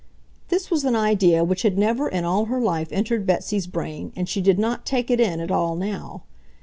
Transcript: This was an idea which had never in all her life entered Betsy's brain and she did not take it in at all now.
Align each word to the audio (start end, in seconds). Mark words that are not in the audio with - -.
This 0.49 0.71
was 0.71 0.83
an 0.83 0.95
idea 0.95 1.43
which 1.43 1.61
had 1.61 1.77
never 1.77 2.07
in 2.07 2.25
all 2.25 2.45
her 2.45 2.59
life 2.59 2.87
entered 2.91 3.27
Betsy's 3.27 3.67
brain 3.67 4.11
and 4.15 4.27
she 4.27 4.41
did 4.41 4.57
not 4.57 4.83
take 4.83 5.11
it 5.11 5.19
in 5.19 5.39
at 5.39 5.51
all 5.51 5.75
now. 5.75 6.23